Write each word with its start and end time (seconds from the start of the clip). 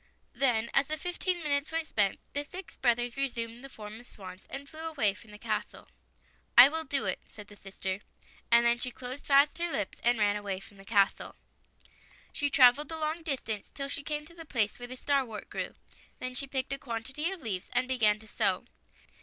Then, 0.33 0.71
as 0.73 0.87
the 0.87 0.97
fifteen 0.97 1.43
minutes 1.43 1.71
were 1.71 1.83
spent, 1.83 2.19
the 2.33 2.43
six 2.43 2.75
brothers 2.75 3.15
resumed 3.17 3.63
the 3.63 3.69
form 3.69 3.99
of 3.99 4.07
swans 4.07 4.47
and 4.49 4.67
flew 4.67 4.79
away 4.79 5.13
from 5.13 5.29
the 5.29 5.37
castle." 5.37 5.89
I 6.57 6.69
will 6.69 6.85
do 6.85 7.05
it," 7.05 7.19
said 7.29 7.49
the 7.49 7.55
sister. 7.55 7.99
And 8.51 8.65
then 8.65 8.79
she 8.79 8.89
closed 8.89 9.27
fast 9.27 9.59
her 9.59 9.71
lips 9.71 9.99
and 10.03 10.17
ran 10.17 10.37
away 10.37 10.59
from 10.59 10.77
the 10.77 10.85
castle. 10.85 11.35
She 12.33 12.49
traveled 12.49 12.91
a 12.91 12.97
long 12.97 13.21
distance 13.21 13.69
till 13.75 13.89
she 13.89 14.01
came 14.01 14.25
to 14.25 14.33
the 14.33 14.43
place 14.43 14.79
where 14.79 14.87
the 14.87 14.97
starwort 14.97 15.51
grew. 15.51 15.75
Then 16.17 16.33
she 16.33 16.47
picked 16.47 16.73
a 16.73 16.79
quantity 16.79 17.29
of 17.31 17.41
leaves 17.43 17.69
and 17.71 17.87
began 17.87 18.17
to 18.21 18.27
sew. 18.27 18.65